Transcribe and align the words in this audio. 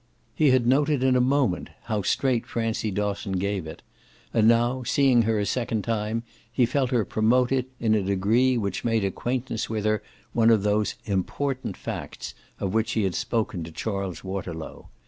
He 0.33 0.49
had 0.49 0.65
noted 0.65 1.03
in 1.03 1.15
a 1.15 1.21
moment 1.21 1.69
how 1.83 2.01
straight 2.01 2.47
Francie 2.47 2.89
Dosson 2.89 3.33
gave 3.33 3.67
it; 3.67 3.83
and 4.33 4.47
now, 4.47 4.81
seeing 4.81 5.21
her 5.21 5.37
a 5.39 5.45
second 5.45 5.83
time, 5.83 6.23
he 6.51 6.65
felt 6.65 6.89
her 6.89 7.05
promote 7.05 7.51
it 7.51 7.67
in 7.79 7.93
a 7.93 8.01
degree 8.01 8.57
which 8.57 8.83
made 8.83 9.05
acquaintance 9.05 9.69
with 9.69 9.85
her 9.85 10.01
one 10.33 10.49
of 10.49 10.63
those 10.63 10.95
"important" 11.05 11.77
facts 11.77 12.33
of 12.59 12.73
which 12.73 12.93
he 12.93 13.03
had 13.03 13.13
spoken 13.13 13.63
to 13.63 13.71
Charles 13.71 14.23
Waterlow. 14.23 14.89